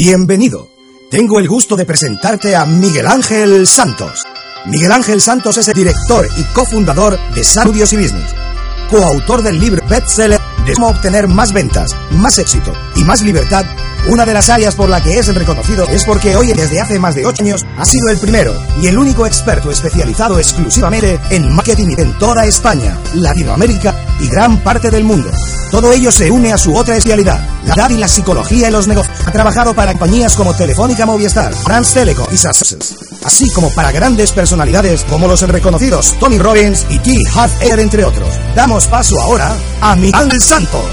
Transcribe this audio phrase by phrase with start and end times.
[0.00, 0.70] Bienvenido.
[1.10, 4.22] Tengo el gusto de presentarte a Miguel Ángel Santos.
[4.66, 8.32] Miguel Ángel Santos es el director y cofundador de Saludios y Business,
[8.88, 13.66] coautor del libro bestseller de cómo obtener más ventas, más éxito y más libertad.
[14.06, 17.16] Una de las áreas por la que es reconocido es porque hoy, desde hace más
[17.16, 21.96] de 8 años, ha sido el primero y el único experto especializado exclusivamente en marketing
[21.98, 25.30] en toda España, Latinoamérica y gran parte del mundo.
[25.70, 28.88] Todo ello se une a su otra especialidad, la edad y la psicología y los
[28.88, 29.16] negocios.
[29.26, 32.76] Ha trabajado para compañías como Telefónica Movistar, France Telecom y SAS,
[33.24, 37.22] así como para grandes personalidades como los reconocidos Tony Robbins y T.
[37.34, 38.28] Harv Eker, entre otros.
[38.54, 40.84] Damos paso ahora a Miguel Santos.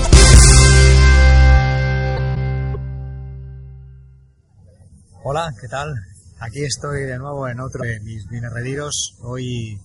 [5.27, 5.95] Hola, ¿qué tal?
[6.39, 9.15] Aquí estoy de nuevo en otro de mis mini retiros.
[9.21, 9.79] Hoy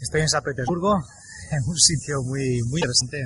[0.00, 1.04] estoy en San Petersburgo,
[1.56, 3.24] en un sitio muy, muy interesante.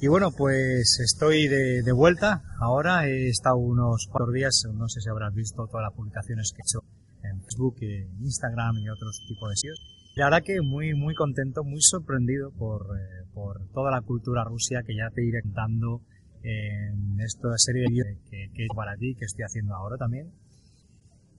[0.00, 3.06] Y bueno, pues estoy de, vuelta ahora.
[3.06, 6.66] He estado unos cuatro días, no sé si habrás visto todas las publicaciones que he
[6.66, 6.80] hecho
[7.22, 9.80] en Facebook, en Instagram y otros tipos de sitios.
[10.16, 14.82] La verdad que muy, muy contento, muy sorprendido por, eh, por toda la cultura rusa
[14.84, 16.00] que ya te iré contando
[16.42, 19.96] en esta serie de vídeos que, que he hecho para ti, que estoy haciendo ahora
[19.98, 20.32] también.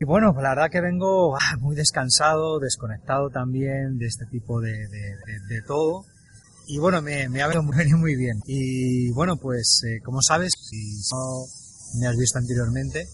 [0.02, 4.72] Y bueno, la verdad que vengo ah, muy descansado, desconectado también de este tipo de,
[4.72, 6.06] de, todo.
[6.66, 7.64] Y bueno, me, me ha venido
[8.00, 8.42] muy, bien.
[8.48, 11.46] Y bueno, pues eh, como sabes, si no
[12.00, 13.06] me has visto anteriormente,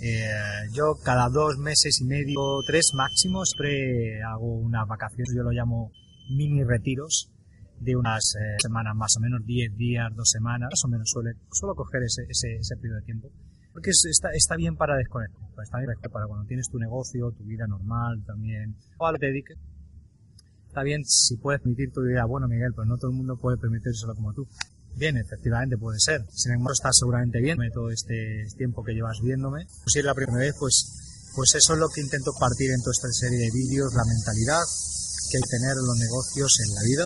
[0.00, 0.30] eh,
[0.72, 5.90] yo cada dos meses y medio, tres máximo, siempre hago unas vacaciones, yo lo llamo
[6.30, 7.32] mini retiros,
[7.80, 11.32] de unas eh, semanas más o menos, 10 días, dos semanas, más o menos suele,
[11.50, 13.28] suelo coger ese, ese, ese periodo de tiempo.
[13.76, 17.66] Porque es, está, bien para desconectar, está bien para cuando tienes tu negocio, tu vida
[17.66, 19.58] normal también, o te dediques.
[20.66, 23.58] Está bien si puedes permitir tu vida, bueno Miguel, pero no todo el mundo puede
[23.58, 24.48] permitírselo como tú.
[24.96, 26.24] Bien, efectivamente puede ser.
[26.32, 29.66] Sin embargo, estás seguramente bien todo este tiempo que llevas viéndome.
[29.66, 32.80] Pues si es la primera vez, pues, pues eso es lo que intento partir en
[32.80, 34.64] toda esta serie de vídeos, la mentalidad
[35.28, 37.04] que hay que tener en los negocios, en la vida.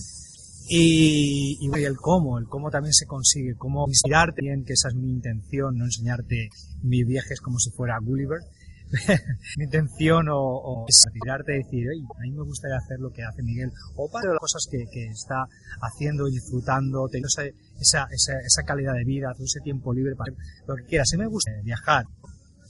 [0.72, 5.10] Y, el cómo, el cómo también se consigue, cómo inspirarte bien, que esa es mi
[5.10, 6.48] intención, no enseñarte
[6.84, 8.38] mis viajes como si fuera Gulliver.
[9.58, 13.22] mi intención o, o es tirarte y decir, a mí me gustaría hacer lo que
[13.22, 15.44] hace Miguel, o para las cosas que, que está
[15.80, 20.32] haciendo y disfrutando, teniendo esa, esa, esa, calidad de vida, todo ese tiempo libre para
[20.68, 21.08] lo que quieras.
[21.08, 22.04] Si me gusta viajar,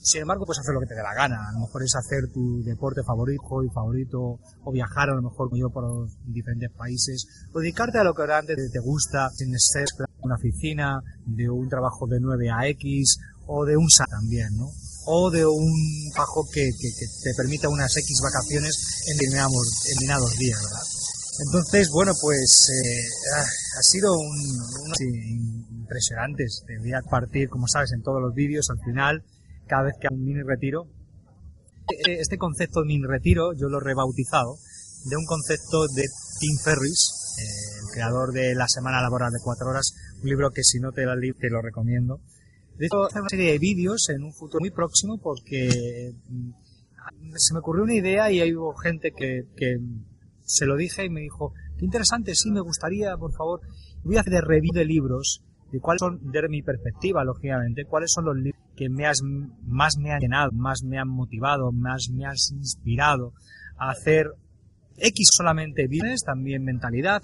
[0.03, 1.49] sin embargo, puedes hacer lo que te dé la gana.
[1.49, 5.49] A lo mejor es hacer tu deporte favorito, y favorito, o viajar a lo mejor
[5.49, 9.85] como yo por diferentes países, o dedicarte a lo que antes te gusta, sin ser
[10.23, 14.71] una oficina, de un trabajo de 9 a X, o de un SAT también, ¿no?
[15.05, 15.73] O de un
[16.13, 20.83] trabajo que, que, que te permita unas X vacaciones en determinados, en días, ¿verdad?
[21.45, 23.37] Entonces, bueno, pues eh,
[23.77, 25.05] ha sido un, un sí,
[25.71, 26.45] impresionante.
[26.67, 29.23] Te voy a partir, como sabes, en todos los vídeos al final
[29.71, 30.85] cada vez que hago un mini retiro.
[32.05, 34.57] Este concepto de mini retiro yo lo he rebautizado
[35.05, 36.03] de un concepto de
[36.39, 36.99] Tim Ferris,
[37.39, 41.05] el creador de La Semana Laboral de Cuatro Horas, un libro que si no te
[41.05, 42.19] lo leído te lo recomiendo.
[42.77, 46.11] De hecho, hacer una serie de vídeos en un futuro muy próximo porque
[47.35, 48.53] se me ocurrió una idea y hay
[48.83, 49.77] gente que, que
[50.43, 53.61] se lo dije y me dijo, qué interesante, sí, me gustaría, por favor,
[54.03, 58.11] voy a hacer de review de libros de cuáles son, desde mi perspectiva, lógicamente, cuáles
[58.11, 59.21] son los libros que me has,
[59.67, 63.33] más me han llenado, más me han motivado, más me has inspirado
[63.77, 64.27] a hacer
[64.97, 67.21] X solamente business, también mentalidad,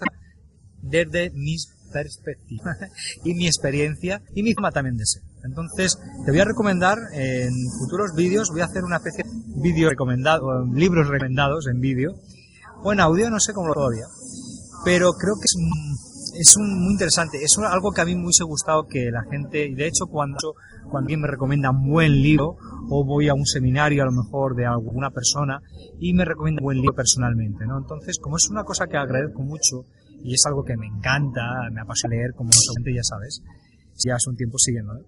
[0.82, 2.78] desde mis perspectivas
[3.24, 5.24] y mi experiencia y mi forma también de ser.
[5.44, 9.90] Entonces, te voy a recomendar en futuros vídeos, voy a hacer una especie de vídeo
[9.90, 12.16] recomendado, libros recomendados en vídeo,
[12.84, 14.06] o en audio, no sé cómo todavía,
[14.84, 15.56] pero creo que es
[16.40, 17.38] es un, muy interesante.
[17.42, 20.56] Es algo que a mí me hubiese gustado que la gente, y de hecho cuando,
[20.84, 22.56] cuando alguien me recomienda un buen libro,
[22.90, 25.60] o voy a un seminario a lo mejor de alguna persona,
[26.00, 27.78] y me recomienda un buen libro personalmente, ¿no?
[27.78, 29.84] Entonces, como es una cosa que agradezco mucho,
[30.24, 31.42] y es algo que me encanta,
[31.72, 33.42] me apasiona leer, como no ya sabes,
[34.06, 35.00] ya hace un tiempo siguiendo, ¿no?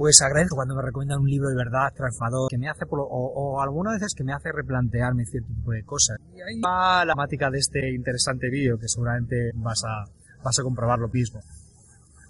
[0.00, 3.60] pues agradezco cuando me recomiendan un libro de verdad transformador que me hace o, o,
[3.60, 7.50] algunas veces que me hace replantearme cierto tipo de cosas y ahí va la temática
[7.50, 10.06] de este interesante vídeo que seguramente vas a
[10.42, 11.40] vas a comprobar lo mismo.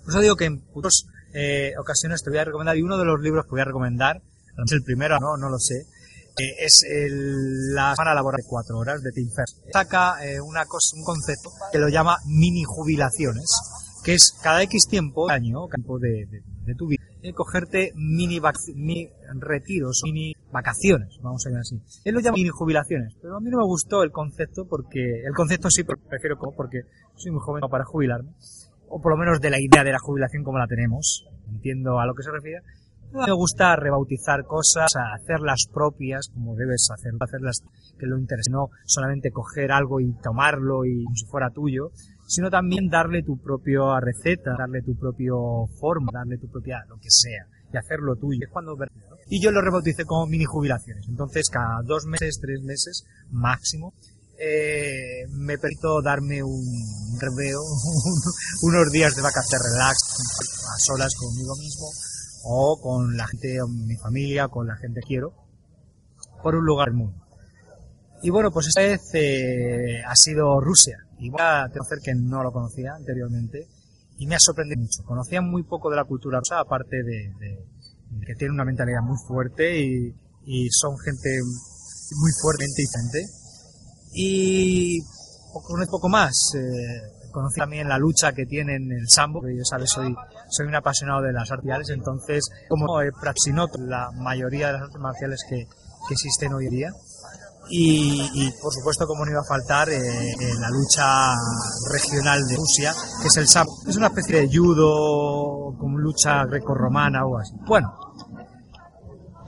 [0.02, 3.04] Por eso digo que en futuros eh, ocasiones te voy a recomendar, y uno de
[3.04, 4.22] los libros que voy a recomendar,
[4.64, 5.86] es el primero, no, no lo sé,
[6.38, 9.72] eh, es el, la semana laboral de cuatro horas de Tim Ferriss.
[9.72, 13.50] Saca eh, una cosa, un concepto que lo llama mini jubilaciones,
[14.04, 18.40] que es cada X tiempo, año, tiempo de, de, de tu vida, eh, cogerte mini,
[18.74, 19.08] mini
[19.38, 21.80] retiros, mini vacaciones, vamos a llamar así.
[22.04, 25.34] Él lo llama mini jubilaciones, pero a mí no me gustó el concepto porque, el
[25.34, 26.82] concepto sí, prefiero como porque
[27.16, 28.30] soy muy joven para jubilarme,
[28.88, 32.06] o por lo menos de la idea de la jubilación como la tenemos, entiendo a
[32.06, 32.62] lo que se refiere.
[33.12, 37.64] Me gusta rebautizar cosas, hacerlas propias, como debes hacerlo, hacerlas
[37.98, 41.90] que lo interese, no solamente coger algo y tomarlo y como si fuera tuyo,
[42.30, 47.10] sino también darle tu propia receta, darle tu propio forma, darle tu propia lo que
[47.10, 48.46] sea y hacerlo tuyo.
[48.46, 48.76] Es cuando
[49.28, 51.06] y yo lo rebauticé como mini jubilaciones.
[51.08, 53.94] Entonces, cada dos meses, tres meses máximo,
[54.38, 57.62] eh, me permito darme un reveo,
[58.62, 59.98] unos días de vacaciones relax,
[60.72, 61.86] a solas conmigo mismo
[62.44, 65.34] o con la gente, mi familia, con la gente que quiero,
[66.44, 67.26] por un lugar del mundo.
[68.22, 70.98] Y bueno, pues esta vez eh, ha sido Rusia.
[71.20, 73.68] Y voy a conocer que no lo conocía anteriormente
[74.18, 75.02] y me ha sorprendido mucho.
[75.04, 77.64] Conocía muy poco de la cultura rusa, aparte de, de,
[78.10, 80.14] de que tiene una mentalidad muy fuerte y,
[80.44, 81.28] y son gente
[82.18, 83.26] muy fuertemente diferente.
[84.12, 85.00] Y
[85.52, 86.32] poco, es poco más.
[86.54, 90.14] Eh, conocí también la lucha que tienen el sambo, que yo sabes soy,
[90.48, 94.82] soy un apasionado de las artes marciales, entonces como eh, praxinoto la mayoría de las
[94.82, 95.66] artes marciales que,
[96.08, 96.92] que existen hoy en día.
[97.72, 101.34] Y, y, por supuesto, como no iba a faltar, eh, la lucha
[101.92, 103.72] regional de Rusia, que es el sambo.
[103.86, 107.52] Es una especie de judo, como lucha grecorromana o así.
[107.66, 107.88] Bueno,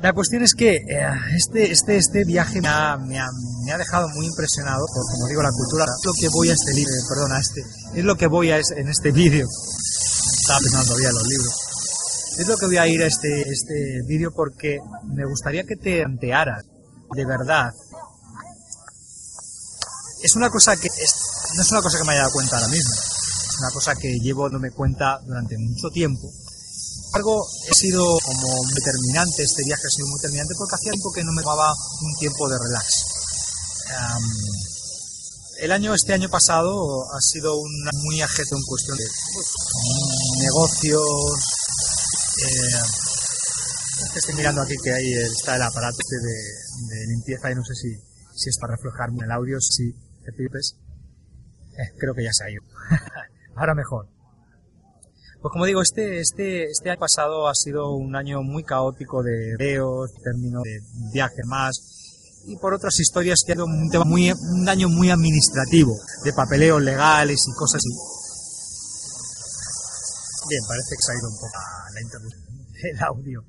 [0.03, 4.27] la cuestión es que eh, este, este, este viaje me ha, me, ha, dejado muy
[4.27, 5.85] impresionado por, como digo, la cultura.
[5.85, 7.61] Es lo que voy a este libro, perdona, este,
[7.95, 9.47] es lo que voy a es, en este vídeo.
[9.47, 11.73] Estaba pensando todavía en los libros.
[12.37, 16.03] Es lo que voy a ir a este, este vídeo porque me gustaría que te
[16.03, 16.65] plantearas,
[17.15, 17.71] de verdad.
[20.23, 21.15] Es una cosa que, es,
[21.55, 22.93] no es una cosa que me haya dado cuenta ahora mismo.
[22.93, 26.33] Es una cosa que llevo dándome cuenta durante mucho tiempo
[27.13, 31.23] embargo, he sido como determinante, este viaje ha sido muy determinante porque hacía tiempo que
[31.23, 33.05] no me tomaba un tiempo de relax.
[33.93, 34.25] Um,
[35.61, 37.71] el año, este año pasado ha sido un
[38.03, 39.05] muy ajeto en cuestión de
[39.35, 39.47] pues,
[40.41, 41.03] negocios.
[42.39, 42.81] Eh,
[44.17, 47.75] estoy mirando aquí que ahí está el aparato este de, de, limpieza y no sé
[47.75, 47.95] si,
[48.35, 50.79] si es para reflejar el audio, si te pides.
[51.73, 52.63] Eh, creo que ya se ha ido.
[53.57, 54.09] Ahora mejor.
[55.41, 59.57] Pues como digo, este, este, este año pasado ha sido un año muy caótico de
[59.59, 60.79] videos, términos de
[61.13, 61.75] viajes más,
[62.47, 66.33] y por otras historias que ha sido un tema muy, un año muy administrativo, de
[66.33, 67.91] papeleos legales y cosas así.
[70.49, 71.59] Bien, parece que se ha ido un poco
[71.93, 72.43] la introducción
[72.83, 73.45] del audio.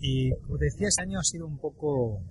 [0.00, 2.30] Y como decía, este año ha sido un poco, un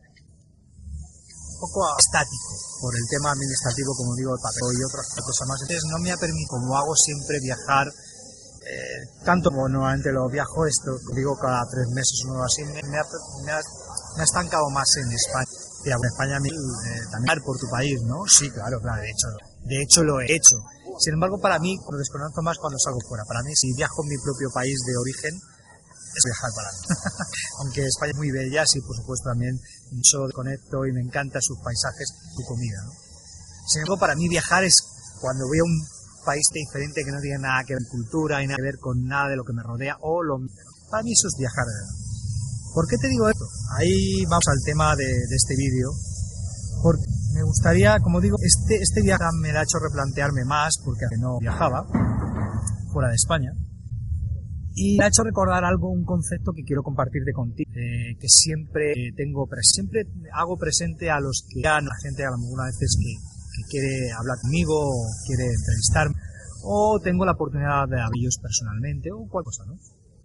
[1.60, 5.58] poco estático por el tema administrativo, como digo, el papel y otras cosas más.
[5.66, 7.90] Entonces no me ha permitido, como hago siempre, viajar
[8.66, 12.78] eh, tanto como normalmente lo viajo, esto digo cada tres meses o algo así, me,
[12.78, 13.06] ha, me, ha,
[13.46, 15.50] me, ha, estancado más en España.
[15.86, 18.22] Y en España eh, también por tu país, ¿no?
[18.30, 19.28] Sí, claro, claro, de hecho,
[19.66, 20.58] de hecho lo he hecho.
[20.98, 23.26] Sin embargo, para mí, lo desconozco más cuando salgo fuera.
[23.26, 25.34] Para mí, si viajo en mi propio país de origen,
[26.16, 26.80] es viajar para mí.
[27.60, 29.60] Aunque España es muy bella, sí, por supuesto, también
[29.92, 32.92] mucho conecto y me encanta sus paisajes, su comida, ¿no?
[33.68, 34.76] Sin embargo, para mí viajar es
[35.20, 35.76] cuando voy a un
[36.24, 39.06] país diferente que no tiene nada que ver con cultura y nada que ver con
[39.06, 40.38] nada de lo que me rodea o lo.
[40.90, 41.66] Para mí eso es viajar.
[42.74, 43.46] ¿Por qué te digo esto?
[43.78, 45.92] Ahí vamos al tema de, de este vídeo.
[46.84, 51.06] Porque me gustaría, como digo, este, este viaje me lo ha hecho replantearme más porque
[51.20, 51.86] no viajaba
[52.92, 53.52] fuera de España.
[54.78, 58.94] Y me ha hecho recordar algo, un concepto que quiero compartirte contigo, eh, que siempre
[59.16, 63.16] tengo, siempre hago presente a los que ya, la gente algunas veces que,
[63.70, 66.14] quiere hablar conmigo o quiere entrevistarme
[66.64, 69.80] o tengo la oportunidad de abrirlos personalmente o cualquier cosa, ¿no?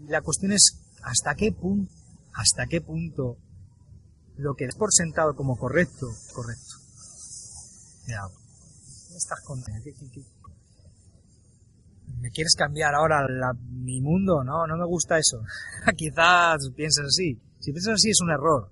[0.08, 1.92] La cuestión es hasta qué punto,
[2.34, 3.36] hasta qué punto
[4.36, 6.74] lo que es por sentado como correcto, correcto.
[8.08, 8.22] Ya,
[9.08, 9.38] ¿qué estás
[9.84, 10.22] qué, qué?
[12.20, 13.26] ¿Me quieres cambiar ahora
[13.70, 14.44] mi mundo?
[14.44, 15.42] No, no me gusta eso.
[15.96, 17.40] Quizás pienses así.
[17.58, 18.70] Si piensas así es un error.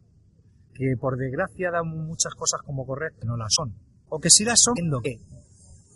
[0.75, 3.75] Que por desgracia dan muchas cosas como correcto, no las son
[4.09, 5.19] o que si las son, que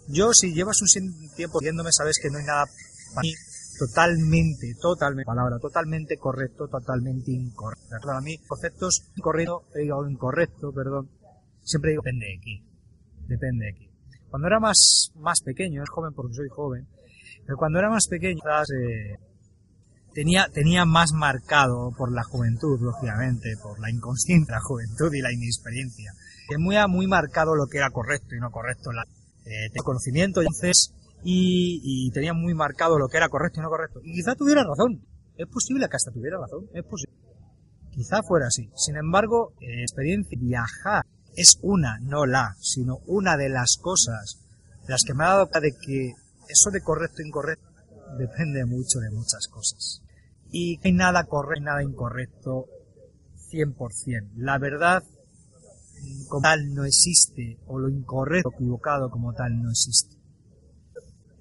[0.09, 0.89] yo si llevas un
[1.35, 2.65] tiempo viéndome sabes que no hay nada
[3.15, 3.33] para mí
[3.79, 7.97] totalmente, totalmente, palabra, totalmente correcto, totalmente incorrecto.
[8.05, 11.11] Para mí, conceptos incorrecto, digo incorrecto, perdón,
[11.63, 12.65] siempre digo depende de aquí,
[13.27, 13.91] depende de aquí.
[14.31, 16.87] Cuando era más, más pequeño, es joven porque soy joven,
[17.47, 19.19] pero cuando era más pequeño, eh,
[20.15, 25.21] tenía, tenía más marcado por la juventud, lógicamente, por la inconsciencia de la juventud y
[25.21, 26.13] la inexperiencia.
[26.49, 28.93] Tenía muy marcado lo que era correcto y no correcto.
[28.93, 29.03] La,
[29.45, 30.93] eh, tenía conocimiento entonces
[31.25, 34.01] y, tenía muy marcado lo que era correcto y no correcto.
[34.03, 35.05] Y quizá tuviera razón.
[35.37, 36.69] Es posible que hasta tuviera razón.
[36.75, 37.17] Es posible.
[37.91, 38.71] Quizá fuera así.
[38.77, 41.05] Sin embargo, eh, experiencia viajar
[41.37, 44.39] es una, no la, sino una de las cosas
[44.89, 46.13] las que me ha dado cuenta de que
[46.53, 47.69] eso de correcto e incorrecto
[48.19, 50.03] depende mucho de muchas cosas.
[50.51, 52.67] Y hay nada correcto nada incorrecto
[53.51, 54.33] 100%.
[54.37, 55.03] La verdad
[56.29, 60.17] como tal no existe, o lo incorrecto equivocado como tal no existe.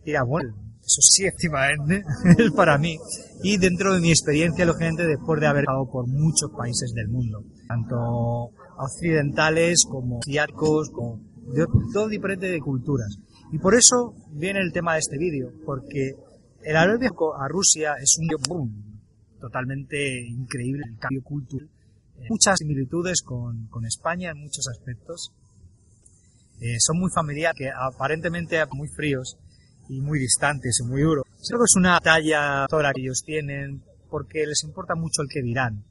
[0.03, 2.03] Dirá, bueno, eso sí, efectivamente,
[2.37, 2.97] es para mí.
[3.43, 7.43] Y dentro de mi experiencia, lógicamente, después de haber estado por muchos países del mundo,
[7.67, 11.19] tanto occidentales como asiáticos, como
[11.53, 13.17] de todo diferente de culturas.
[13.51, 16.11] Y por eso viene el tema de este vídeo, porque
[16.63, 19.01] el viajado a Rusia es un boom,
[19.39, 21.69] totalmente increíble, el cambio cultural.
[22.29, 25.31] Muchas similitudes con, con España en muchos aspectos.
[26.61, 29.37] Eh, son muy familiares, que aparentemente muy fríos
[29.89, 31.25] y muy distantes y muy duros.
[31.47, 35.41] Creo que es una talla toda que ellos tienen porque les importa mucho el que
[35.41, 35.83] dirán,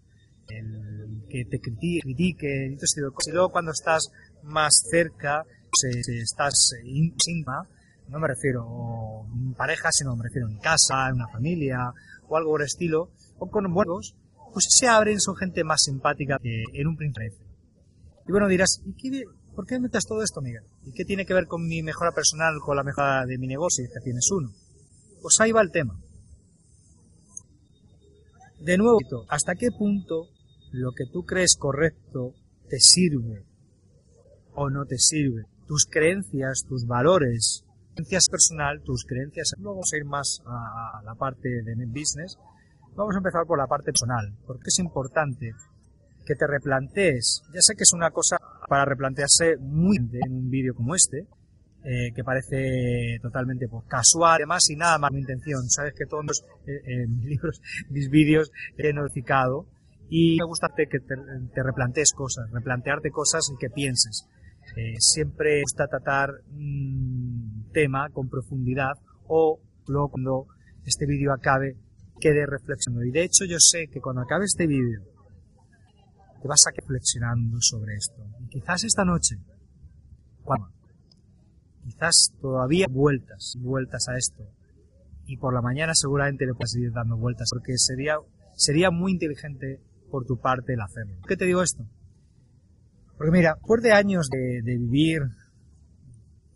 [0.48, 4.10] el que te critique, y todo Y luego cuando estás
[4.42, 7.68] más cerca, si estás íntima,
[8.08, 11.92] no me refiero en pareja, sino me refiero en casa, en una familia
[12.28, 14.14] o algo por el estilo, o con buenos,
[14.52, 17.46] pues se abren, son gente más simpática que en un principio.
[18.26, 20.62] Y bueno, dirás, ¿y qué, ¿por qué metes todo esto, Miguel?
[20.84, 23.84] ¿Y qué tiene que ver con mi mejora personal, con la mejora de mi negocio,
[23.92, 24.50] que tienes uno?
[25.22, 25.98] Pues ahí va el tema.
[28.60, 30.28] De nuevo, ¿hasta qué punto
[30.72, 32.34] lo que tú crees correcto
[32.68, 33.49] te sirve
[34.60, 35.44] o no te sirve?
[35.66, 37.64] Tus creencias, tus valores,
[37.94, 39.54] creencias personal, tus creencias.
[39.58, 42.38] Luego vamos a ir más a, la parte de business.
[42.94, 45.52] Vamos a empezar por la parte personal, porque es importante
[46.26, 47.42] que te replantees.
[47.54, 48.36] Ya sé que es una cosa
[48.68, 51.26] para replantearse muy en un vídeo como este,
[51.82, 55.68] eh, que parece totalmente pues, casual, además y nada más mi intención.
[55.70, 59.66] Sabes que todos eh, eh, mis libros, mis vídeos he notificado
[60.10, 64.26] y me gusta que te, te, replantees cosas, replantearte cosas y que pienses.
[64.98, 68.92] Siempre me gusta tratar un tema con profundidad
[69.26, 70.46] o luego cuando
[70.84, 71.76] este vídeo acabe
[72.20, 73.04] quede reflexionando.
[73.04, 75.00] Y de hecho yo sé que cuando acabe este vídeo
[76.40, 78.22] te vas a quedar reflexionando sobre esto.
[78.40, 79.36] Y quizás esta noche,
[81.84, 84.44] quizás todavía vueltas y vueltas a esto,
[85.26, 88.16] y por la mañana seguramente le puedes seguir dando vueltas, porque sería,
[88.54, 91.16] sería muy inteligente por tu parte el hacerlo.
[91.20, 91.84] ¿Por qué te digo esto?
[93.20, 95.20] Porque mira, después de años de, vivir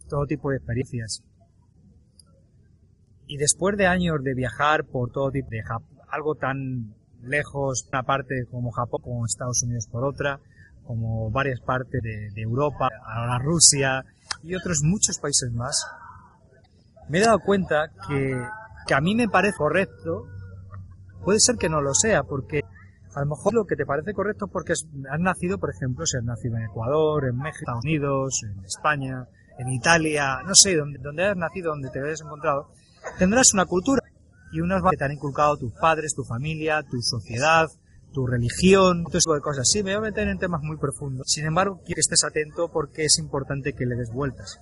[0.09, 1.23] todo tipo de experiencias,
[3.27, 5.63] y después de años de viajar por todo tipo de
[6.09, 10.41] algo tan lejos, una parte como Japón, como Estados Unidos por otra,
[10.87, 14.03] como varias partes de, Europa, ahora Rusia
[14.43, 15.87] y otros muchos países más,
[17.11, 18.43] me he dado cuenta que,
[18.87, 20.29] que a mí me parece correcto,
[21.27, 22.63] puede ser que no lo sea, porque
[23.15, 26.25] a lo mejor lo que te parece correcto porque has nacido, por ejemplo, si has
[26.25, 29.29] nacido en Ecuador, en México, Estados Unidos, en España,
[29.59, 32.71] en Italia, no sé, donde, donde nacido, donde te hayas encontrado,
[33.19, 34.03] tendrás una cultura
[34.53, 37.67] y unos que te han inculcado tus padres, tu familia, tu sociedad,
[38.13, 39.69] tu religión, todo tipo de cosas.
[39.69, 41.27] Sí, me voy a meter en temas muy profundos.
[41.29, 44.61] Sin embargo, quiero que estés atento porque es importante que le des vueltas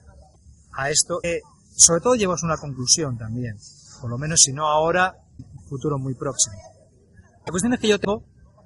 [0.73, 1.21] a esto.
[1.77, 3.57] sobre todo llevas una conclusión también.
[4.01, 5.15] Por lo menos si no ahora,
[5.69, 6.57] futuro muy próximo.
[7.47, 8.25] La cuestión es que yo tengo,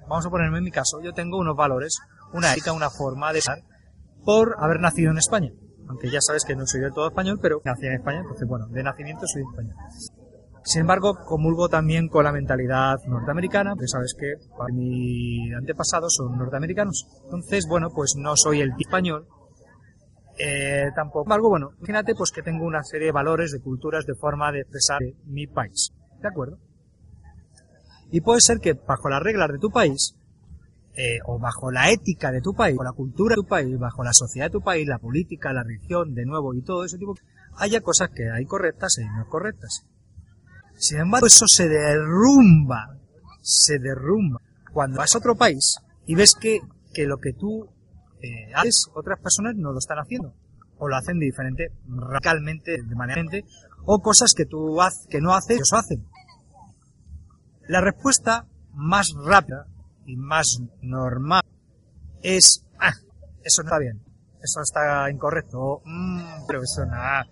[0.09, 1.99] vamos a ponerme en mi caso, yo tengo unos valores,
[2.33, 3.59] una ética, una forma de estar
[4.25, 5.51] por haber nacido en España.
[5.89, 8.67] Aunque ya sabes que no soy del todo español, pero nací en España, entonces bueno,
[8.67, 9.75] de nacimiento soy español.
[10.65, 14.35] Sin embargo, comulgo también con la mentalidad norteamericana, porque sabes que
[14.73, 17.07] mis antepasados son norteamericanos.
[17.25, 19.29] Entonces, bueno, pues no soy el español,
[20.39, 21.21] eh, tampoco.
[21.23, 24.51] Sin embargo, bueno, imagínate pues que tengo una serie de valores, de culturas, de forma
[24.51, 25.93] de expresar mi país.
[26.21, 26.59] ¿De acuerdo?
[28.17, 30.17] Y puede ser que bajo las reglas de tu país,
[30.95, 34.03] eh, o bajo la ética de tu país, o la cultura de tu país, bajo
[34.03, 37.15] la sociedad de tu país, la política, la religión, de nuevo, y todo ese tipo,
[37.59, 39.85] haya cosas que hay correctas y no correctas.
[40.79, 42.97] Sin embargo, eso se derrumba,
[43.43, 44.41] se derrumba.
[44.73, 46.61] Cuando vas a otro país y ves que,
[46.95, 47.69] que lo que tú
[48.23, 50.33] eh, haces, otras personas no lo están haciendo.
[50.79, 53.47] O lo hacen de diferente, radicalmente, de manera diferente,
[53.85, 56.03] o cosas que tú haz, que no haces, ellos hacen.
[57.69, 59.67] La respuesta más rápida
[60.05, 61.43] y más normal
[62.23, 62.93] es, ah,
[63.43, 64.01] eso no está bien,
[64.43, 67.27] eso está incorrecto, mmm, pero eso nada,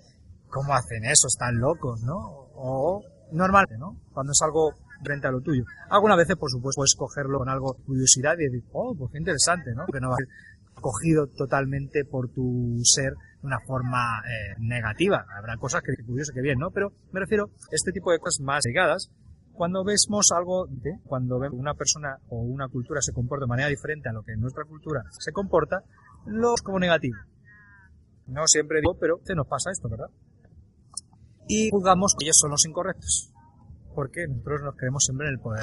[0.49, 1.29] ¿cómo hacen eso?
[1.29, 2.17] Están locos, ¿no?
[2.57, 3.97] O, normalmente, ¿no?
[4.13, 4.73] Cuando es algo
[5.05, 5.65] frente a lo tuyo.
[5.91, 9.73] Algunas veces, por supuesto, puedes cogerlo con algo curiosidad y decir, oh, pues qué interesante,
[9.75, 9.87] ¿no?
[9.87, 10.29] Que no va a ser
[10.75, 15.25] cogido totalmente por tu ser de una forma eh, negativa.
[15.37, 16.71] Habrá cosas que curioso que bien, ¿no?
[16.71, 19.11] Pero me refiero a este tipo de cosas más ligadas.
[19.55, 23.69] Cuando vemos algo, de, cuando vemos una persona o una cultura se comporta de manera
[23.69, 25.83] diferente a lo que nuestra cultura se comporta,
[26.27, 27.17] lo es como negativo.
[28.27, 30.09] No siempre digo, pero se nos pasa esto, ¿verdad?
[31.47, 33.31] Y juzgamos que ellos son los incorrectos.
[33.95, 35.63] Porque nosotros nos creemos siempre en el poder,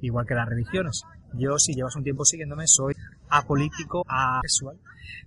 [0.00, 1.02] igual que las religiones.
[1.34, 2.94] Yo, si llevas un tiempo siguiéndome, soy
[3.30, 4.78] apolítico, asexual,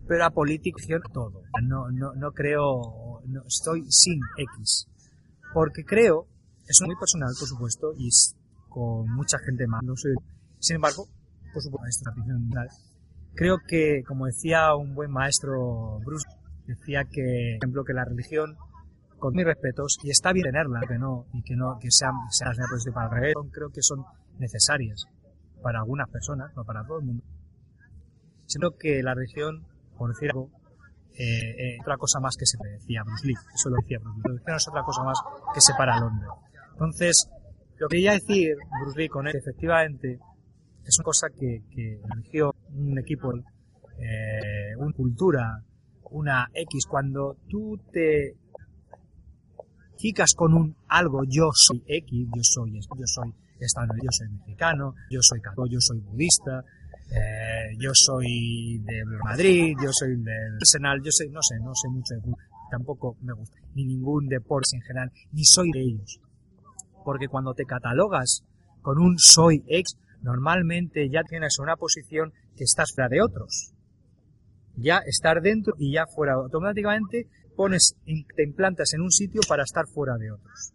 [0.08, 0.80] pero apolítico
[1.12, 1.42] todo.
[1.64, 4.88] No, no, no creo, no, estoy sin X.
[5.54, 6.28] Porque creo,
[6.68, 8.10] es muy personal, por supuesto, y
[8.70, 9.84] con mucha gente más.
[9.84, 10.14] No soy,
[10.60, 11.08] sin embargo,
[11.54, 12.50] por supuesto, esta opinión
[13.34, 16.26] Creo que, como decía un buen maestro Bruce,
[16.68, 18.58] decía que, por ejemplo, que la religión,
[19.20, 22.54] con mis respetos, y está bien tenerla, que no, y que no, que sean, sean
[22.94, 24.06] para el revés, creo que son
[24.40, 25.06] necesarias
[25.62, 27.24] para algunas personas, no para todo el mundo.
[28.46, 29.66] Siento que la religión,
[29.98, 30.50] por decir algo,
[31.18, 34.42] eh, eh, otra cosa más que se decía Bruce Lee, eso lo decía Bruce Lee,
[34.46, 35.18] la es otra cosa más
[35.54, 36.28] que separa al hombre.
[36.76, 37.30] Entonces,
[37.78, 40.20] lo que quería decir Bruce Lee con él, efectivamente,
[40.86, 45.64] es una cosa que, que la religión, un equipo, eh, una cultura,
[46.12, 48.36] una X, cuando tú te
[49.96, 55.20] chicas con un algo, yo soy X, yo soy, yo soy yo soy mexicano, yo
[55.22, 56.62] soy católico, yo soy budista,
[57.10, 61.88] eh, yo soy de Madrid, yo soy del Arsenal, yo sé, no sé, no sé
[61.88, 62.22] mucho de
[62.70, 66.20] tampoco me gusta, ni ningún deporte en general, ni soy de ellos.
[67.06, 68.44] Porque cuando te catalogas
[68.82, 73.72] con un soy ex, normalmente ya tienes una posición que estás fuera de otros.
[74.76, 76.34] Ya estar dentro y ya fuera.
[76.34, 77.96] Automáticamente pones,
[78.36, 80.74] te implantas en un sitio para estar fuera de otros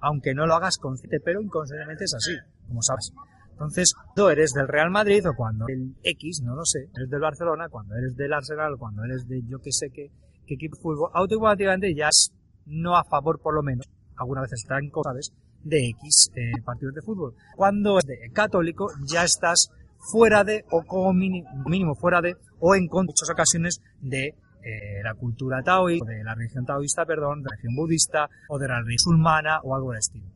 [0.00, 2.36] aunque no lo hagas consciente, pero inconscientemente es así,
[2.66, 3.12] como sabes.
[3.52, 7.20] Entonces, tú eres del Real Madrid o cuando el X, no lo sé, eres del
[7.20, 10.10] Barcelona, cuando eres del Arsenal, cuando eres de yo que sé qué,
[10.46, 12.32] equipo de fútbol, automáticamente ya es
[12.66, 15.32] no a favor por lo menos, algunas veces están ¿sabes?,
[15.62, 17.34] de X eh, partidos de fútbol.
[17.56, 22.88] Cuando es de católico, ya estás fuera de, o como mínimo fuera de, o en
[22.90, 27.76] muchas ocasiones de eh, la cultura taoísta, de la religión taoísta, perdón, de la religión
[27.76, 30.26] budista, o de la religión musulmana, o algo del estilo.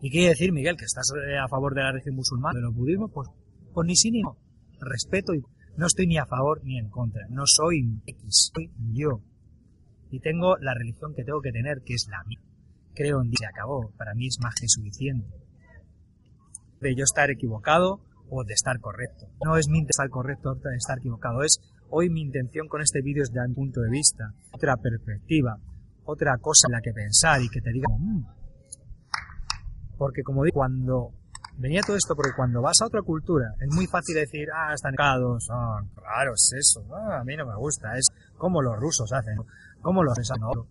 [0.00, 2.62] ¿Y qué quiere decir, Miguel, que estás eh, a favor de la religión musulmana, de
[2.62, 3.08] los budismo?
[3.08, 3.28] Pues,
[3.72, 4.36] pues ni sí ni no.
[4.80, 5.42] Respeto y
[5.76, 7.26] no estoy ni a favor ni en contra.
[7.30, 9.22] No soy X, soy yo.
[10.10, 12.38] Y tengo la religión que tengo que tener, que es la mía.
[12.94, 13.90] Creo en Dios, se acabó.
[13.96, 15.28] Para mí es más que suficiente.
[16.80, 19.26] De yo estar equivocado o de estar correcto.
[19.44, 21.60] No es mi estar correcto o de estar equivocado, es
[21.96, 25.56] Hoy mi intención con este vídeo es dar un punto de vista, otra perspectiva,
[26.04, 28.24] otra cosa en la que pensar y que te diga, mmm".
[29.96, 31.12] porque como digo, cuando
[31.56, 34.94] venía todo esto, porque cuando vas a otra cultura es muy fácil decir, ah, están
[34.96, 39.12] cados, ah, claro, es eso, ah, a mí no me gusta, es como los rusos
[39.12, 39.36] hacen,
[39.80, 40.66] como los no.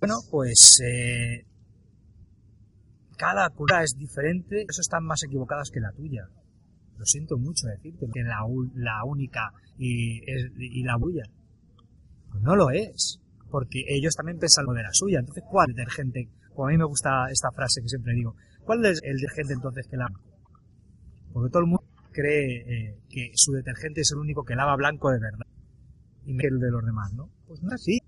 [0.00, 1.44] Bueno, pues eh,
[3.16, 6.28] cada cultura es diferente, eso están más equivocadas que la tuya
[6.98, 8.40] lo siento mucho decirte, que la,
[8.74, 10.20] la única y,
[10.56, 11.24] y la bulla.
[12.30, 15.20] Pues no lo es, porque ellos también pensan lo de la suya.
[15.20, 16.28] Entonces, ¿cuál detergente?
[16.54, 19.86] Como a mí me gusta esta frase que siempre digo, ¿cuál es el detergente entonces
[19.88, 20.18] que lava?
[21.32, 25.10] Porque todo el mundo cree eh, que su detergente es el único que lava blanco
[25.10, 25.46] de verdad
[26.24, 27.28] y el de los demás, ¿no?
[27.46, 27.98] Pues no es así.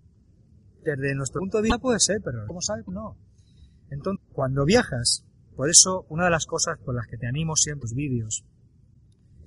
[0.97, 3.17] Desde nuestro punto de vista puede ser, pero como sabes, no.
[3.91, 5.25] Entonces, cuando viajas,
[5.57, 8.45] por eso una de las cosas por las que te animo siempre los vídeos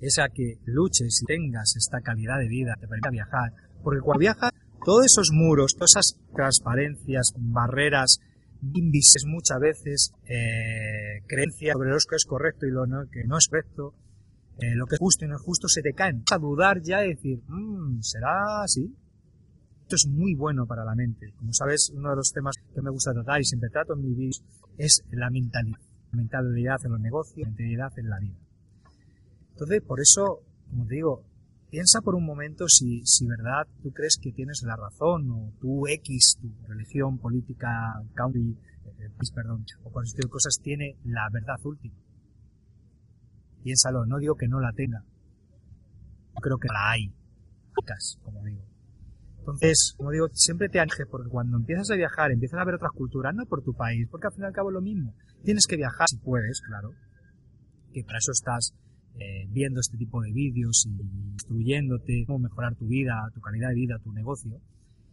[0.00, 3.52] es a que luches y tengas esta calidad de vida, te permita viajar.
[3.82, 4.50] Porque cuando viajas,
[4.84, 8.18] todos esos muros, todas esas transparencias, barreras,
[8.62, 13.46] invisibles muchas veces, eh, creencias sobre lo que es correcto y lo que no es
[13.48, 13.94] correcto,
[14.58, 16.24] eh, lo que es justo y no es justo, se te caen.
[16.30, 18.92] A dudar ya y decir, mmm, ¿será así?
[19.92, 21.34] Esto es muy bueno para la mente.
[21.36, 24.14] Como sabes, uno de los temas que me gusta tratar y siempre trato en mi
[24.14, 24.42] vídeos
[24.78, 25.76] es la mentalidad.
[26.12, 28.38] Mentalidad en los negocios, la mentalidad en la vida.
[29.50, 31.26] Entonces, por eso, como te digo,
[31.68, 35.86] piensa por un momento si, si verdad tú crees que tienes la razón o tu
[35.86, 37.68] X, tu religión, política,
[38.14, 38.56] country,
[38.98, 41.96] eh, perdón, o cualquier cosas tiene la verdad última.
[43.62, 45.04] Piénsalo, no digo que no la tenga.
[46.34, 47.14] Yo creo que la hay.
[48.24, 48.71] Como digo.
[49.42, 52.92] Entonces, como digo, siempre te anje porque cuando empiezas a viajar, empiezas a ver otras
[52.92, 55.14] culturas, no por tu país, porque al fin y al cabo es lo mismo.
[55.42, 56.90] Tienes que viajar si puedes, claro.
[57.92, 58.72] Que para eso estás
[59.18, 63.74] eh, viendo este tipo de vídeos y instruyéndote cómo mejorar tu vida, tu calidad de
[63.74, 64.60] vida, tu negocio,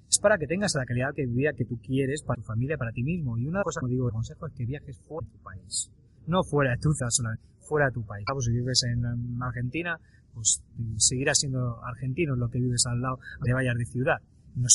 [0.08, 2.92] es para que tengas la calidad de vida que tú quieres para tu familia, para
[2.92, 3.36] ti mismo.
[3.40, 5.92] Y una cosa que digo de consejo es que viajes fuera de tu país.
[6.28, 7.36] No fuera de tu zona,
[7.68, 8.26] fuera de tu país.
[8.42, 10.00] si vives en Argentina,
[10.40, 10.64] pues
[10.98, 14.18] seguirás siendo argentino lo que vives al lado de vayas de ciudad,
[14.56, 14.68] no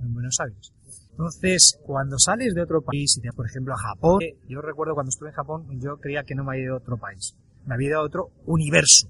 [0.00, 0.72] en Buenos Aires.
[1.10, 5.08] Entonces, cuando sales de otro país, y te, por ejemplo a Japón, yo recuerdo cuando
[5.08, 7.34] estuve en Japón, yo creía que no me había ido a otro país,
[7.66, 9.08] me había ido a otro universo.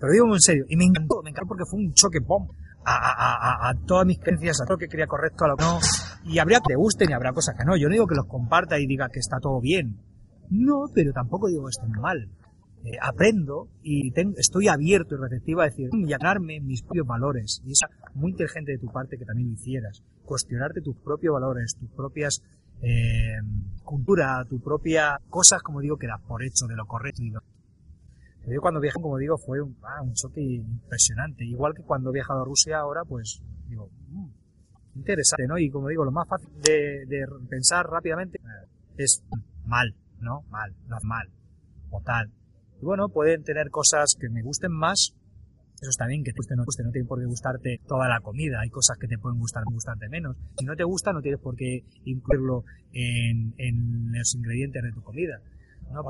[0.00, 2.18] Pero digo en serio, y me encantó, me encantó porque fue un choque
[2.84, 5.78] a, todas mis creencias, a todo lo que quería correcto, a lo que no.
[6.24, 7.76] Y habría que te gusten y habrá cosas que no.
[7.76, 10.00] Yo no digo que los comparta y diga que está todo bien.
[10.50, 12.28] No, pero tampoco digo que estén mal.
[12.84, 17.62] Eh, aprendo y estoy abierto y receptivo a decir, y a ganarme mis propios valores.
[17.64, 17.80] Y es
[18.14, 20.02] muy inteligente de tu parte que también lo hicieras.
[20.24, 22.42] Cuestionarte tus propios valores, tus propias
[22.82, 23.38] eh,
[23.82, 27.40] cultura, tu propia cosas, como digo, que das por hecho de lo correcto y lo
[28.48, 31.44] yo cuando viajé, como digo, fue un, ah, choque impresionante.
[31.44, 34.28] Igual que cuando he viajado a Rusia ahora, pues digo, mm,
[34.94, 35.58] interesante, ¿no?
[35.58, 38.38] Y como digo, lo más fácil de, pensar rápidamente
[38.96, 39.24] es
[39.64, 40.42] mal, ¿no?
[40.50, 41.28] Mal, normal,
[41.90, 42.30] o tal.
[42.80, 45.14] Y bueno, pueden tener cosas que me gusten más,
[45.80, 48.08] eso está bien, que te guste o no guste, no tiene por qué gustarte toda
[48.08, 50.36] la comida, hay cosas que te pueden gustar gustarte menos.
[50.58, 55.02] Si no te gusta, no tienes por qué incluirlo en, en los ingredientes de tu
[55.02, 55.40] comida.
[55.92, 56.02] No,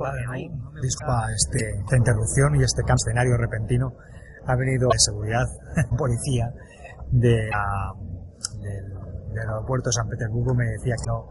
[0.80, 3.92] Disculpa este, esta interrupción y este escenario repentino.
[4.46, 5.44] Ha venido de seguridad,
[5.98, 6.52] policía
[7.10, 7.50] de,
[8.62, 11.28] del, aeropuerto de San Petersburgo me decía que no,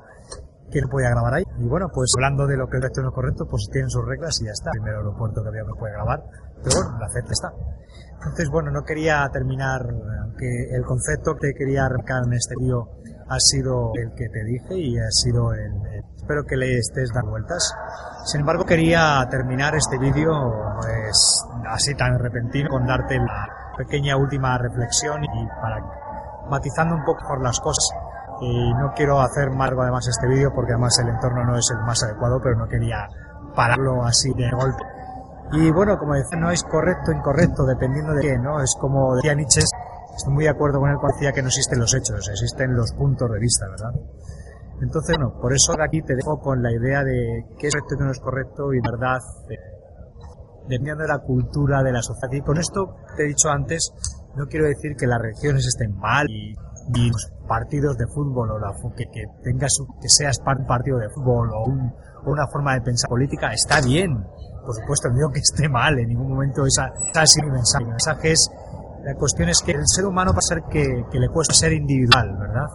[0.71, 1.43] que no podía grabar ahí.
[1.59, 4.05] Y bueno, pues hablando de lo que es correcto no es correcto, pues tienen sus
[4.05, 4.71] reglas y ya está.
[4.73, 6.23] El primer aeropuerto que veo que puede grabar.
[6.63, 7.51] Pero bueno, la CEP está.
[8.15, 9.81] Entonces, bueno, no quería terminar,
[10.23, 12.89] aunque el concepto que quería arrancar en este vídeo
[13.27, 15.71] ha sido el que te dije y ha sido el,
[16.15, 17.73] espero que le estés dando vueltas.
[18.25, 20.31] Sin embargo, quería terminar este vídeo
[20.81, 23.47] pues, así tan repentino con darte la
[23.77, 25.79] pequeña última reflexión y para
[26.49, 27.89] matizando un poco por las cosas.
[28.41, 31.85] Y no quiero hacer más además este vídeo porque además el entorno no es el
[31.85, 33.07] más adecuado, pero no quería
[33.55, 34.83] pararlo así de golpe.
[35.53, 38.59] Y bueno, como decía, no es correcto incorrecto dependiendo de qué, ¿no?
[38.61, 39.61] Es como decía Nietzsche,
[40.15, 42.91] estoy muy de acuerdo con él cuando decía que no existen los hechos, existen los
[42.93, 43.93] puntos de vista, ¿verdad?
[44.81, 47.97] Entonces, bueno, por eso aquí te dejo con la idea de qué es correcto y
[47.97, 49.19] qué no es correcto y verdad,
[49.49, 49.55] eh,
[50.67, 52.33] dependiendo de la cultura de la sociedad.
[52.33, 53.93] Y con esto te he dicho antes,
[54.35, 56.53] no quiero decir que las religiones estén mal y,
[56.93, 59.71] los partidos de fútbol o la, que, que tengas
[60.01, 61.65] que seas un partido de fútbol o,
[62.27, 64.15] una forma de pensar política está bien.
[64.65, 67.85] Por supuesto, no digo que esté mal, en ningún momento esa, esa es mi mensaje.
[67.85, 68.49] Mi mensaje es,
[69.03, 71.73] la cuestión es que el ser humano va a ser que, que le cuesta ser
[71.73, 72.65] individual, ¿verdad?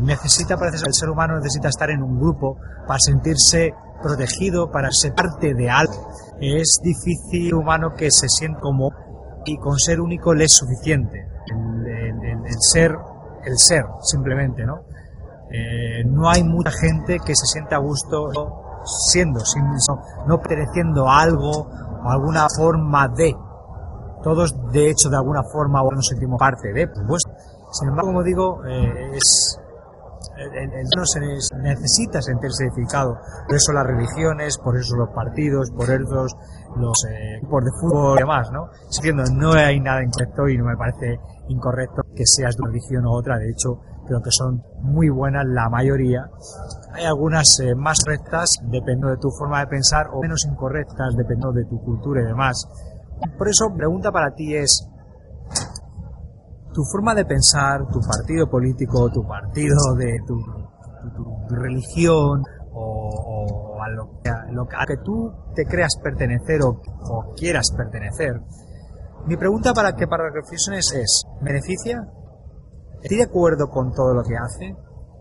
[0.00, 5.14] necesita, parece el ser humano necesita estar en un grupo para sentirse protegido, para ser
[5.14, 6.10] parte de algo.
[6.40, 8.90] Es difícil humano que se sienta como
[9.44, 11.28] y con ser único le es suficiente.
[11.46, 12.96] El, ser,
[13.46, 14.84] el ser, simplemente, ¿no?
[15.50, 18.28] Eh, no hay mucha gente que se sienta a gusto
[19.12, 19.40] siendo,
[20.26, 23.34] no perteneciendo a algo o alguna forma de.
[24.22, 27.22] Todos, de hecho, de alguna forma o nos sentimos parte de, pues,
[27.70, 29.60] sin embargo, como digo, eh, es,
[30.96, 31.20] no se
[31.56, 33.18] necesita sentirse edificado.
[33.46, 36.26] Por eso las religiones, por eso los partidos, por eso
[36.76, 38.68] los eh, de fútbol y demás, ¿no?
[38.88, 43.06] Diciendo, no hay nada incorrecto y no me parece incorrecto que seas de una religión
[43.06, 43.38] u otra.
[43.38, 46.28] De hecho, creo que son muy buenas la mayoría.
[46.92, 51.52] Hay algunas eh, más rectas, dependiendo de tu forma de pensar, o menos incorrectas, dependiendo
[51.52, 52.66] de tu cultura y demás.
[53.38, 54.88] Por eso, pregunta para ti es,
[56.76, 60.36] tu forma de pensar, tu partido político, tu partido de tu,
[61.48, 62.42] religión
[63.98, 66.80] o, a, lo, que tú te creas pertenecer o,
[67.36, 68.40] quieras pertenecer.
[69.26, 72.06] Mi pregunta para que para reflexiones es, ¿beneficia?
[73.02, 74.74] ¿Estoy de acuerdo con todo lo que hace?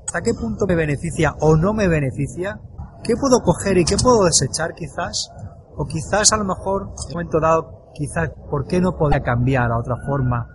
[0.06, 2.60] ¿Hasta qué punto me beneficia o no me beneficia?
[3.04, 5.32] ¿Qué puedo coger y qué puedo desechar quizás?
[5.76, 9.72] O quizás a lo mejor, en un momento dado, quizás, ¿por qué no podría cambiar
[9.72, 10.48] a otra forma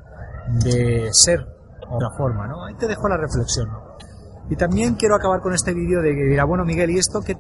[0.65, 1.47] de ser
[1.91, 2.65] otra forma, ¿no?
[2.65, 3.69] Ahí te dejo la reflexión,
[4.49, 7.37] Y también quiero acabar con este vídeo de que dirá, bueno, Miguel, ¿y esto qué,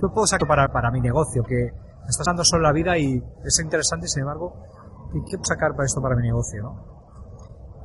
[0.00, 1.42] puedo sacar para, para mi negocio?
[1.42, 1.72] Que
[2.06, 4.54] me estás dando solo la vida y es interesante, sin embargo,
[5.12, 6.96] ¿qué, puedo sacar para esto para mi negocio, no?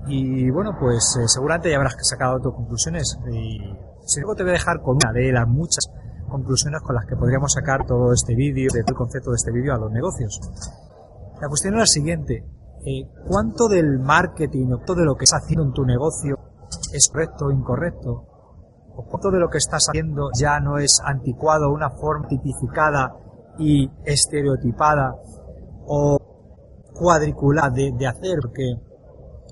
[0.08, 3.60] Y bueno, pues eh, seguramente ya habrás sacado tus conclusiones y
[4.06, 5.86] sin embargo te voy a dejar con una de las muchas
[6.28, 9.52] conclusiones con las que podríamos sacar todo este vídeo, de todo el concepto de este
[9.52, 10.40] vídeo a los negocios.
[11.40, 12.46] La cuestión es la siguiente,
[12.86, 16.38] eh, ¿cuánto del marketing o todo lo que estás haciendo en tu negocio
[16.94, 18.31] es correcto o incorrecto?
[18.96, 23.16] ¿O cuánto de lo que estás haciendo ya no es anticuado, una forma tipificada
[23.58, 25.16] y estereotipada
[25.86, 26.18] o
[26.94, 28.38] cuadriculada de, hacer?
[28.42, 28.74] Porque,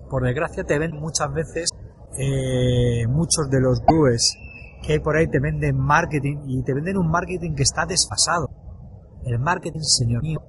[0.09, 1.69] por desgracia, te ven muchas veces
[2.17, 4.35] eh, muchos de los gurúes
[4.81, 8.49] que hay por ahí te venden marketing y te venden un marketing que está desfasado.
[9.25, 10.39] El marketing, señor mío,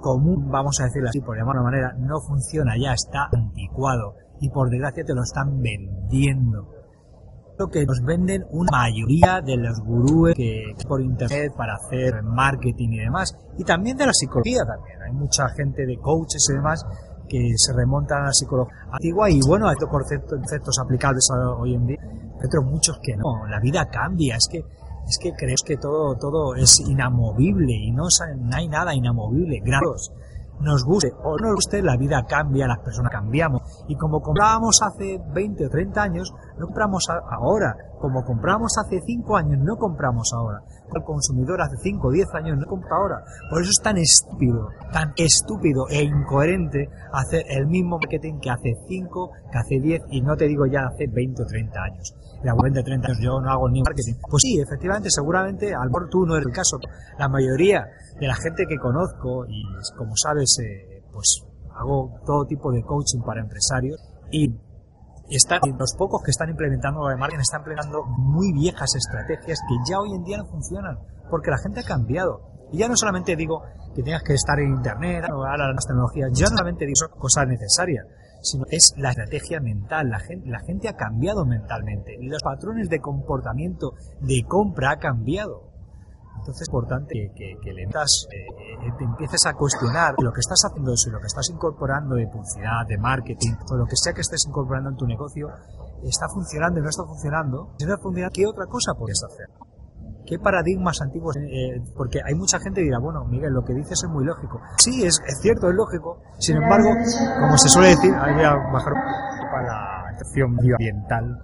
[0.00, 4.50] común, vamos a decirlo así, por llamarlo de manera, no funciona ya, está anticuado y
[4.50, 6.75] por desgracia te lo están vendiendo.
[7.58, 12.88] Lo que nos venden una mayoría de los gurúes que por internet para hacer marketing
[12.90, 15.00] y demás, y también de la psicología también.
[15.02, 16.84] Hay mucha gente de coaches y demás
[17.28, 21.26] que se remontan a la psicología antigua y bueno, a estos conceptos, aplicables
[21.58, 21.98] hoy en día,
[22.40, 23.46] pero muchos que no.
[23.46, 24.58] La vida cambia, es que
[25.08, 28.04] es que crees que todo todo es inamovible y no,
[28.38, 29.60] no hay nada inamovible.
[29.64, 30.10] Gracias
[30.60, 33.62] nos guste o no nos guste, la vida cambia, las personas cambiamos.
[33.88, 37.74] Y como comprábamos hace 20 o 30 años, no compramos ahora.
[38.00, 40.60] Como compramos hace 5 años, no compramos ahora.
[40.94, 43.24] El consumidor hace 5 o 10 años no compra ahora.
[43.50, 48.74] Por eso es tan estúpido, tan estúpido e incoherente hacer el mismo marketing que hace
[48.86, 52.14] 5, que hace 10 y no te digo ya hace 20 o 30 años.
[52.42, 54.14] La 20 o 30 años yo no hago ni marketing.
[54.30, 56.78] Pues sí, efectivamente, seguramente, al mejor tú no eres el caso.
[57.18, 57.86] La mayoría
[58.20, 59.64] de la gente que conozco y
[59.96, 61.42] como sabes eh, pues
[61.74, 64.48] hago todo tipo de coaching para empresarios y
[65.30, 69.74] están, los pocos que están implementando lo de marketing están implementando muy viejas estrategias que
[69.90, 70.98] ya hoy en día no funcionan
[71.30, 72.40] porque la gente ha cambiado.
[72.72, 73.62] Y ya no solamente digo
[73.96, 77.48] que tengas que estar en internet o a las tecnologías ya no solamente digo cosas
[77.48, 78.04] necesarias
[78.42, 83.00] sino es la estrategia mental la gente, la gente ha cambiado mentalmente los patrones de
[83.00, 85.65] comportamiento de compra ha cambiado
[86.38, 88.36] entonces es importante que, le das, eh,
[88.86, 92.26] eh, te empieces a cuestionar lo que estás haciendo, si lo que estás incorporando de
[92.26, 95.48] publicidad, de marketing, o lo que sea que estés incorporando en tu negocio,
[96.02, 97.74] está funcionando y no está funcionando.
[97.78, 99.48] Si no está funcionando, ¿qué otra cosa puedes hacer?
[100.26, 101.36] ¿Qué paradigmas antiguos?
[101.36, 104.60] Eh, porque hay mucha gente que dirá, bueno, Miguel, lo que dices es muy lógico.
[104.78, 106.20] Sí, es, es cierto, es lógico.
[106.38, 106.90] Sin embargo,
[107.40, 108.92] como se suele decir, ahí voy a bajar
[109.52, 111.38] para la excepción medioambiental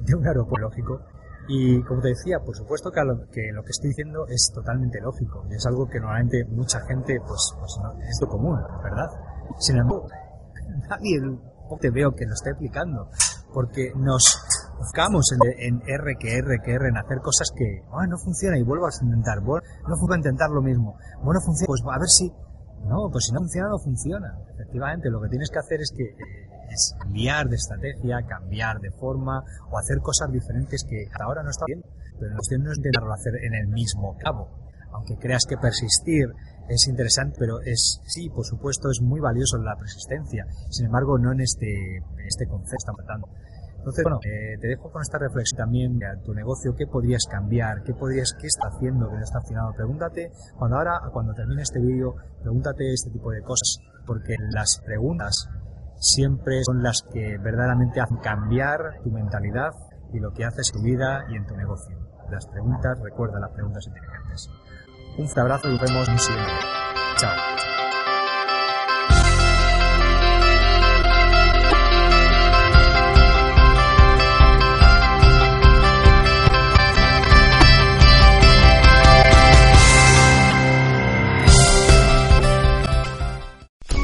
[0.00, 1.00] de un aeropuerto lógico,
[1.48, 5.00] y como te decía, por supuesto que lo que, lo que estoy diciendo es totalmente
[5.00, 9.08] lógico y es algo que normalmente mucha gente, pues, pues no, es lo común, ¿verdad?
[9.58, 10.08] Sin embargo,
[10.88, 11.20] nadie
[11.80, 13.08] te veo que lo esté aplicando
[13.52, 14.22] porque nos
[14.78, 18.58] buscamos en, en, R que R que R en hacer cosas que ah, no funciona
[18.58, 22.08] y vuelvo a intentar, bueno, no funciona intentar lo mismo, bueno, funciona, pues a ver
[22.08, 22.32] si,
[22.86, 24.38] no, pues si no funciona, no funciona.
[24.54, 28.90] Efectivamente, lo que tienes que hacer es que eh, es cambiar de estrategia, cambiar de
[28.90, 31.82] forma o hacer cosas diferentes que hasta ahora no está bien,
[32.18, 34.48] pero la cuestión no es intentarlo hacer en el mismo cabo.
[34.92, 36.28] Aunque creas que persistir
[36.68, 40.46] es interesante, pero es, sí, por supuesto, es muy valioso la persistencia.
[40.70, 43.28] Sin embargo, no en este, este concepto estamos tratando.
[43.84, 47.82] Entonces, bueno, eh, te dejo con esta reflexión también de tu negocio, qué podrías cambiar,
[47.84, 49.76] qué podrías, qué está haciendo que no está funcionando.
[49.76, 55.50] Pregúntate, cuando ahora, cuando termine este vídeo, pregúntate este tipo de cosas, porque las preguntas
[55.98, 59.72] siempre son las que verdaderamente hacen cambiar tu mentalidad
[60.14, 61.94] y lo que haces en tu vida y en tu negocio.
[62.30, 64.48] Las preguntas, recuerda las preguntas inteligentes.
[65.18, 66.52] Un fuerte abrazo y nos vemos en un siguiente.
[67.18, 67.53] Chao.